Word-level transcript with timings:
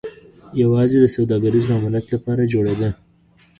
یوازې 0.61 0.97
د 1.01 1.05
سوداګریز 1.15 1.65
ماموریت 1.71 2.05
لپاره 2.13 2.49
جوړېده 2.53 2.89